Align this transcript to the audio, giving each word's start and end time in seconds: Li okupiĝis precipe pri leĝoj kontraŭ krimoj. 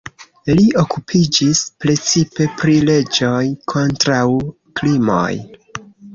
Li 0.59 0.63
okupiĝis 0.83 1.61
precipe 1.85 2.47
pri 2.63 2.79
leĝoj 2.89 3.43
kontraŭ 3.75 4.25
krimoj. 4.81 5.31